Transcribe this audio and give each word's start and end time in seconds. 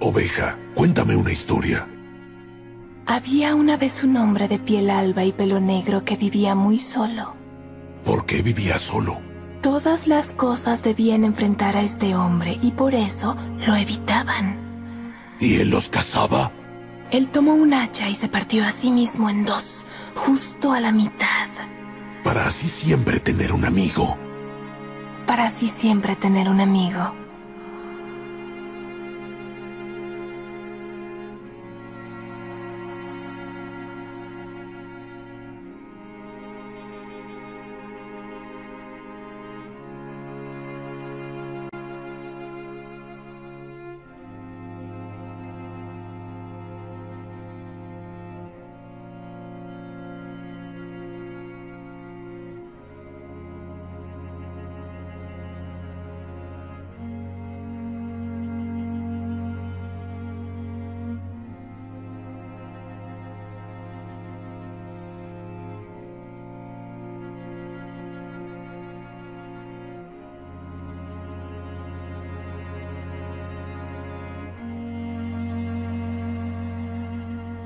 Oveja, 0.00 0.58
cuéntame 0.74 1.14
una 1.14 1.30
historia. 1.30 1.86
Había 3.06 3.54
una 3.54 3.76
vez 3.76 4.02
un 4.02 4.16
hombre 4.16 4.48
de 4.48 4.58
piel 4.58 4.88
alba 4.88 5.24
y 5.24 5.32
pelo 5.32 5.60
negro 5.60 6.04
que 6.04 6.16
vivía 6.16 6.54
muy 6.54 6.78
solo. 6.78 7.36
¿Por 8.04 8.24
qué 8.24 8.40
vivía 8.40 8.78
solo? 8.78 9.20
Todas 9.60 10.06
las 10.06 10.32
cosas 10.32 10.82
debían 10.82 11.22
enfrentar 11.22 11.76
a 11.76 11.82
este 11.82 12.16
hombre 12.16 12.58
y 12.62 12.70
por 12.70 12.94
eso 12.94 13.36
lo 13.66 13.76
evitaban. 13.76 14.58
¿Y 15.38 15.56
él 15.56 15.68
los 15.68 15.90
cazaba? 15.90 16.50
Él 17.10 17.28
tomó 17.28 17.52
un 17.52 17.74
hacha 17.74 18.08
y 18.08 18.14
se 18.14 18.28
partió 18.28 18.64
a 18.64 18.72
sí 18.72 18.90
mismo 18.90 19.28
en 19.28 19.44
dos, 19.44 19.84
justo 20.14 20.72
a 20.72 20.80
la 20.80 20.92
mitad. 20.92 21.48
Para 22.24 22.46
así 22.46 22.68
siempre 22.68 23.20
tener 23.20 23.52
un 23.52 23.66
amigo. 23.66 24.16
Para 25.26 25.48
así 25.48 25.68
siempre 25.68 26.16
tener 26.16 26.48
un 26.48 26.60
amigo. 26.60 27.14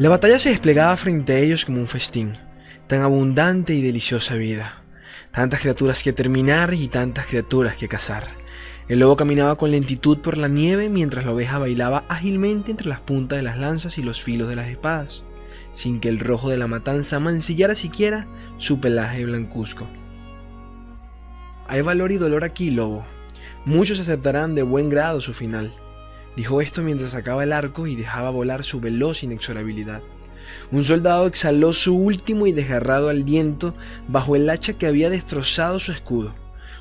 La 0.00 0.08
batalla 0.08 0.38
se 0.38 0.48
desplegaba 0.48 0.96
frente 0.96 1.34
a 1.34 1.38
ellos 1.40 1.66
como 1.66 1.78
un 1.78 1.86
festín, 1.86 2.38
tan 2.86 3.02
abundante 3.02 3.74
y 3.74 3.82
deliciosa 3.82 4.34
vida, 4.34 4.82
tantas 5.30 5.60
criaturas 5.60 6.02
que 6.02 6.14
terminar 6.14 6.72
y 6.72 6.88
tantas 6.88 7.26
criaturas 7.26 7.76
que 7.76 7.86
cazar. 7.86 8.28
El 8.88 9.00
lobo 9.00 9.16
caminaba 9.16 9.56
con 9.56 9.72
lentitud 9.72 10.20
por 10.20 10.38
la 10.38 10.48
nieve 10.48 10.88
mientras 10.88 11.26
la 11.26 11.32
oveja 11.32 11.58
bailaba 11.58 12.06
ágilmente 12.08 12.70
entre 12.70 12.88
las 12.88 13.00
puntas 13.00 13.36
de 13.36 13.42
las 13.42 13.58
lanzas 13.58 13.98
y 13.98 14.02
los 14.02 14.22
filos 14.22 14.48
de 14.48 14.56
las 14.56 14.68
espadas, 14.68 15.22
sin 15.74 16.00
que 16.00 16.08
el 16.08 16.18
rojo 16.18 16.48
de 16.48 16.56
la 16.56 16.66
matanza 16.66 17.20
mancillara 17.20 17.74
siquiera 17.74 18.26
su 18.56 18.80
pelaje 18.80 19.26
blancuzco. 19.26 19.86
Hay 21.68 21.82
valor 21.82 22.10
y 22.10 22.16
dolor 22.16 22.44
aquí, 22.44 22.70
lobo. 22.70 23.04
Muchos 23.66 24.00
aceptarán 24.00 24.54
de 24.54 24.62
buen 24.62 24.88
grado 24.88 25.20
su 25.20 25.34
final. 25.34 25.74
Dijo 26.36 26.60
esto 26.60 26.82
mientras 26.82 27.10
sacaba 27.10 27.44
el 27.44 27.52
arco 27.52 27.86
y 27.86 27.96
dejaba 27.96 28.30
volar 28.30 28.64
su 28.64 28.80
veloz 28.80 29.22
inexorabilidad. 29.22 30.02
Un 30.70 30.84
soldado 30.84 31.26
exhaló 31.26 31.72
su 31.72 31.96
último 31.96 32.46
y 32.46 32.52
desgarrado 32.52 33.08
aliento 33.08 33.74
bajo 34.08 34.36
el 34.36 34.48
hacha 34.48 34.74
que 34.74 34.86
había 34.86 35.10
destrozado 35.10 35.78
su 35.78 35.92
escudo. 35.92 36.34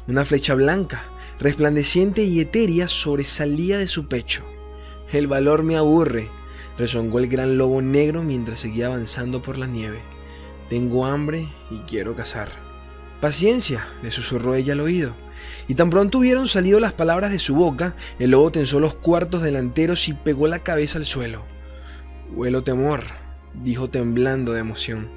Una 0.08 0.26
flecha 0.26 0.54
blanca, 0.56 1.04
resplandeciente 1.40 2.24
y 2.24 2.40
etérea, 2.40 2.88
sobresalía 2.88 3.78
de 3.78 3.88
su 3.88 4.08
pecho. 4.08 4.44
El 5.12 5.28
valor 5.28 5.64
me 5.64 5.76
aburre, 5.76 6.30
rezongó 6.78 7.20
el 7.20 7.28
gran 7.28 7.58
lobo 7.58 7.82
negro 7.82 8.24
mientras 8.24 8.60
seguía 8.60 8.88
avanzando 8.88 9.42
por 9.42 9.58
la 9.58 9.68
nieve. 9.68 10.02
Tengo 10.70 11.06
hambre 11.06 11.50
y 11.72 11.80
quiero 11.80 12.16
cazar. 12.16 12.50
Paciencia, 13.22 13.88
le 14.02 14.12
susurró 14.12 14.56
ella 14.56 14.74
al 14.74 14.82
oído. 14.82 15.16
Y 15.68 15.76
tan 15.76 15.90
pronto 15.90 16.20
hubieron 16.20 16.48
salido 16.48 16.80
las 16.80 16.94
palabras 16.94 17.32
de 17.32 17.40
su 17.40 17.56
boca, 17.56 17.96
el 18.20 18.32
lobo 18.32 18.52
tensó 18.52 18.80
los 18.80 18.96
cuartos 18.96 19.42
delanteros 19.42 20.08
y 20.08 20.14
pegó 20.14 20.48
la 20.48 20.60
cabeza 20.60 20.98
al 20.98 21.06
suelo. 21.06 21.46
Huelo 22.34 22.64
temor, 22.64 23.04
dijo 23.64 23.90
temblando 23.90 24.54
de 24.54 24.60
emoción. 24.60 25.10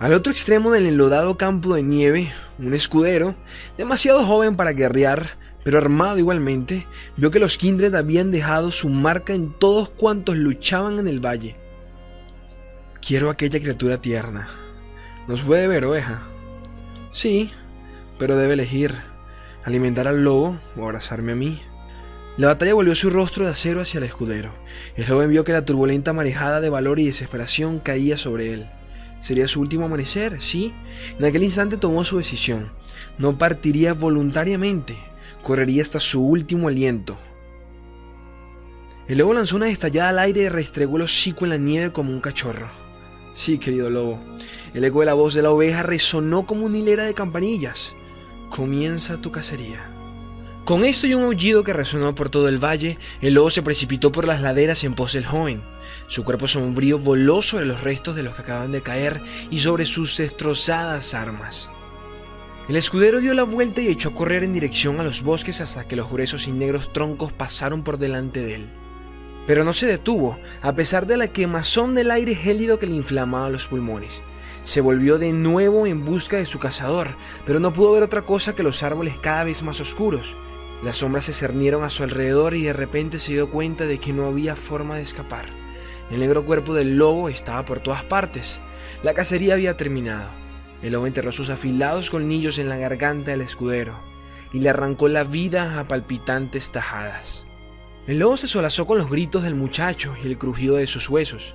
Al 0.00 0.12
otro 0.12 0.32
extremo 0.32 0.70
del 0.70 0.86
enlodado 0.86 1.36
campo 1.38 1.74
de 1.74 1.82
nieve, 1.82 2.32
un 2.58 2.74
escudero, 2.74 3.36
demasiado 3.78 4.24
joven 4.24 4.56
para 4.56 4.72
guerrear, 4.72 5.38
pero 5.62 5.78
armado 5.78 6.18
igualmente, 6.18 6.86
vio 7.16 7.30
que 7.30 7.38
los 7.38 7.56
Kindred 7.56 7.94
habían 7.94 8.30
dejado 8.30 8.70
su 8.70 8.90
marca 8.90 9.32
en 9.32 9.52
todos 9.58 9.88
cuantos 9.88 10.36
luchaban 10.36 10.98
en 10.98 11.08
el 11.08 11.24
valle. 11.24 11.56
Quiero 13.00 13.30
aquella 13.30 13.60
criatura 13.60 14.00
tierna. 14.00 14.48
¿Nos 15.26 15.42
puede 15.42 15.68
ver, 15.68 15.84
oveja? 15.84 16.26
Sí, 17.12 17.50
pero 18.18 18.36
debe 18.36 18.54
elegir 18.54 18.98
alimentar 19.64 20.06
al 20.06 20.22
lobo 20.24 20.58
o 20.76 20.84
abrazarme 20.84 21.32
a 21.32 21.36
mí. 21.36 21.60
La 22.36 22.48
batalla 22.48 22.74
volvió 22.74 22.94
su 22.94 23.10
rostro 23.10 23.44
de 23.44 23.52
acero 23.52 23.80
hacia 23.80 23.98
el 23.98 24.04
escudero. 24.04 24.52
El 24.96 25.06
joven 25.06 25.30
vio 25.30 25.44
que 25.44 25.52
la 25.52 25.64
turbulenta 25.64 26.12
marejada 26.12 26.60
de 26.60 26.68
valor 26.68 26.98
y 26.98 27.06
desesperación 27.06 27.78
caía 27.78 28.16
sobre 28.16 28.52
él. 28.52 28.68
Sería 29.20 29.48
su 29.48 29.60
último 29.60 29.86
amanecer, 29.86 30.40
sí. 30.40 30.74
En 31.18 31.24
aquel 31.24 31.44
instante 31.44 31.76
tomó 31.76 32.04
su 32.04 32.18
decisión. 32.18 32.72
No 33.18 33.38
partiría 33.38 33.94
voluntariamente, 33.94 34.96
correría 35.42 35.82
hasta 35.82 36.00
su 36.00 36.22
último 36.22 36.68
aliento. 36.68 37.16
El 39.06 39.18
lobo 39.18 39.34
lanzó 39.34 39.56
una 39.56 39.66
destallada 39.66 40.08
al 40.08 40.18
aire 40.18 40.42
y 40.42 40.48
restregó 40.48 40.96
el 40.96 41.02
hocico 41.02 41.44
en 41.44 41.50
la 41.50 41.56
nieve 41.56 41.92
como 41.92 42.10
un 42.10 42.20
cachorro. 42.20 42.68
Sí, 43.34 43.58
querido 43.58 43.90
lobo. 43.90 44.18
El 44.74 44.84
eco 44.84 45.00
de 45.00 45.06
la 45.06 45.14
voz 45.14 45.34
de 45.34 45.42
la 45.42 45.50
oveja 45.50 45.82
resonó 45.82 46.46
como 46.46 46.66
una 46.66 46.78
hilera 46.78 47.04
de 47.04 47.14
campanillas. 47.14 47.94
Comienza 48.54 49.16
tu 49.16 49.32
cacería. 49.32 49.90
Con 50.64 50.84
esto 50.84 51.08
y 51.08 51.14
un 51.14 51.24
aullido 51.24 51.64
que 51.64 51.72
resonó 51.72 52.14
por 52.14 52.30
todo 52.30 52.46
el 52.46 52.62
valle, 52.62 52.98
el 53.20 53.34
lobo 53.34 53.50
se 53.50 53.64
precipitó 53.64 54.12
por 54.12 54.28
las 54.28 54.42
laderas 54.42 54.84
en 54.84 54.94
pos 54.94 55.14
del 55.14 55.26
joven. 55.26 55.60
Su 56.06 56.22
cuerpo 56.22 56.46
sombrío 56.46 57.00
voló 57.00 57.42
sobre 57.42 57.66
los 57.66 57.82
restos 57.82 58.14
de 58.14 58.22
los 58.22 58.36
que 58.36 58.42
acaban 58.42 58.70
de 58.70 58.80
caer 58.80 59.20
y 59.50 59.58
sobre 59.58 59.86
sus 59.86 60.16
destrozadas 60.16 61.14
armas. 61.14 61.68
El 62.68 62.76
escudero 62.76 63.20
dio 63.20 63.34
la 63.34 63.42
vuelta 63.42 63.80
y 63.80 63.88
echó 63.88 64.10
a 64.10 64.14
correr 64.14 64.44
en 64.44 64.54
dirección 64.54 65.00
a 65.00 65.02
los 65.02 65.22
bosques 65.22 65.60
hasta 65.60 65.88
que 65.88 65.96
los 65.96 66.08
gruesos 66.08 66.46
y 66.46 66.52
negros 66.52 66.92
troncos 66.92 67.32
pasaron 67.32 67.82
por 67.82 67.98
delante 67.98 68.44
de 68.44 68.54
él. 68.54 68.66
Pero 69.48 69.64
no 69.64 69.72
se 69.72 69.88
detuvo, 69.88 70.38
a 70.62 70.76
pesar 70.76 71.08
de 71.08 71.16
la 71.16 71.26
quemazón 71.26 71.96
del 71.96 72.12
aire 72.12 72.36
gélido 72.36 72.78
que 72.78 72.86
le 72.86 72.94
inflamaba 72.94 73.50
los 73.50 73.66
pulmones. 73.66 74.22
Se 74.64 74.80
volvió 74.80 75.18
de 75.18 75.32
nuevo 75.32 75.86
en 75.86 76.04
busca 76.04 76.38
de 76.38 76.46
su 76.46 76.58
cazador, 76.58 77.16
pero 77.44 77.60
no 77.60 77.72
pudo 77.72 77.92
ver 77.92 78.02
otra 78.02 78.22
cosa 78.22 78.54
que 78.54 78.62
los 78.62 78.82
árboles 78.82 79.18
cada 79.18 79.44
vez 79.44 79.62
más 79.62 79.78
oscuros. 79.80 80.36
Las 80.82 80.98
sombras 80.98 81.26
se 81.26 81.34
cernieron 81.34 81.84
a 81.84 81.90
su 81.90 82.02
alrededor 82.02 82.54
y 82.54 82.62
de 82.64 82.72
repente 82.72 83.18
se 83.18 83.32
dio 83.32 83.50
cuenta 83.50 83.84
de 83.84 83.98
que 83.98 84.12
no 84.12 84.26
había 84.26 84.56
forma 84.56 84.96
de 84.96 85.02
escapar. 85.02 85.46
El 86.10 86.20
negro 86.20 86.44
cuerpo 86.44 86.74
del 86.74 86.96
lobo 86.96 87.28
estaba 87.28 87.64
por 87.64 87.80
todas 87.80 88.04
partes. 88.04 88.60
La 89.02 89.14
cacería 89.14 89.54
había 89.54 89.76
terminado. 89.76 90.28
El 90.82 90.92
lobo 90.92 91.06
enterró 91.06 91.30
sus 91.30 91.50
afilados 91.50 92.10
colmillos 92.10 92.58
en 92.58 92.68
la 92.68 92.76
garganta 92.76 93.30
del 93.30 93.42
escudero 93.42 93.98
y 94.52 94.60
le 94.60 94.70
arrancó 94.70 95.08
la 95.08 95.24
vida 95.24 95.78
a 95.78 95.88
palpitantes 95.88 96.70
tajadas. 96.70 97.44
El 98.06 98.18
lobo 98.18 98.36
se 98.36 98.48
solazó 98.48 98.86
con 98.86 98.98
los 98.98 99.10
gritos 99.10 99.42
del 99.42 99.54
muchacho 99.54 100.14
y 100.22 100.26
el 100.26 100.38
crujido 100.38 100.76
de 100.76 100.86
sus 100.86 101.08
huesos. 101.08 101.54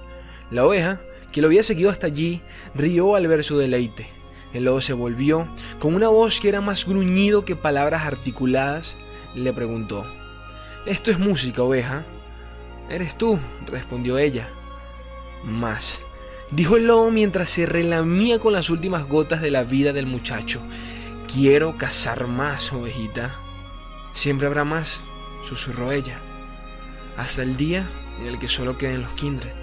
La 0.51 0.65
oveja, 0.65 0.99
que 1.31 1.41
lo 1.41 1.47
había 1.47 1.63
seguido 1.63 1.89
hasta 1.89 2.07
allí, 2.07 2.41
rió 2.75 3.15
al 3.15 3.27
ver 3.27 3.43
su 3.43 3.57
deleite. 3.57 4.09
El 4.53 4.63
lobo 4.65 4.81
se 4.81 4.93
volvió, 4.93 5.47
con 5.79 5.93
una 5.93 6.07
voz 6.07 6.39
que 6.39 6.49
era 6.49 6.61
más 6.61 6.85
gruñido 6.85 7.45
que 7.45 7.55
palabras 7.55 8.05
articuladas, 8.05 8.97
le 9.35 9.53
preguntó, 9.53 10.05
¿Esto 10.85 11.11
es 11.11 11.19
música, 11.19 11.61
oveja? 11.61 12.03
Eres 12.89 13.15
tú, 13.15 13.39
respondió 13.67 14.17
ella. 14.17 14.49
Más, 15.43 16.01
dijo 16.51 16.77
el 16.77 16.87
lobo 16.87 17.11
mientras 17.11 17.49
se 17.49 17.67
relamía 17.67 18.39
con 18.39 18.53
las 18.53 18.71
últimas 18.71 19.07
gotas 19.07 19.41
de 19.41 19.51
la 19.51 19.63
vida 19.63 19.93
del 19.93 20.07
muchacho. 20.07 20.61
Quiero 21.31 21.77
cazar 21.77 22.25
más, 22.25 22.73
ovejita. 22.73 23.37
Siempre 24.13 24.47
habrá 24.47 24.63
más, 24.63 25.03
susurró 25.47 25.91
ella, 25.91 26.17
hasta 27.17 27.43
el 27.43 27.55
día 27.55 27.87
en 28.19 28.27
el 28.27 28.39
que 28.39 28.47
solo 28.47 28.77
queden 28.77 29.03
los 29.03 29.13
kindred. 29.13 29.58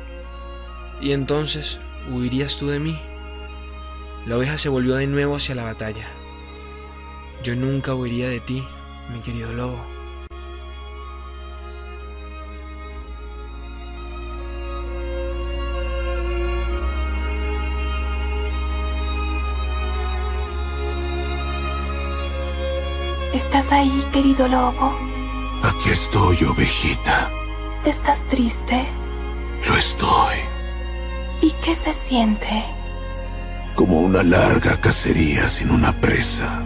Y 1.01 1.13
entonces, 1.13 1.79
¿huirías 2.11 2.57
tú 2.57 2.69
de 2.69 2.81
mí? 2.81 2.99
La 4.27 4.37
oveja 4.37 4.59
se 4.59 4.69
volvió 4.69 4.97
de 4.97 5.07
nuevo 5.07 5.37
hacia 5.37 5.55
la 5.55 5.63
batalla. 5.63 6.09
Yo 7.43 7.55
nunca 7.55 7.95
huiría 7.95 8.29
de 8.29 8.41
ti, 8.41 8.65
mi 9.13 9.21
querido 9.21 9.53
lobo. 9.53 9.79
¿Estás 23.33 23.71
ahí, 23.71 24.05
querido 24.13 24.49
lobo? 24.49 24.99
Aquí 25.63 25.91
estoy, 25.91 26.43
ovejita. 26.45 27.31
¿Estás 27.85 28.27
triste? 28.27 28.85
Lo 29.69 29.77
estoy. 29.77 30.46
¿Y 31.47 31.53
qué 31.63 31.77
se 31.77 31.95
siente? 31.95 32.65
Como 33.77 34.01
una 34.01 34.25
larga 34.25 34.81
cacería 34.81 35.49
sin 35.49 35.71
una 35.71 35.93
presa. 36.01 36.61